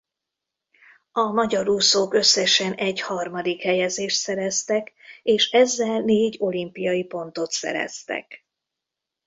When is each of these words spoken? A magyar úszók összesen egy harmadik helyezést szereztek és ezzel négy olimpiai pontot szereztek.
A 1.11 1.21
magyar 1.31 1.67
úszók 1.69 2.13
összesen 2.13 2.73
egy 2.73 3.01
harmadik 3.01 3.61
helyezést 3.61 4.17
szereztek 4.19 4.93
és 5.23 5.49
ezzel 5.49 5.99
négy 5.99 6.35
olimpiai 6.39 7.03
pontot 7.03 7.51
szereztek. 7.51 8.45